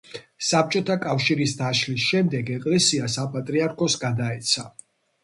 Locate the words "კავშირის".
1.01-1.53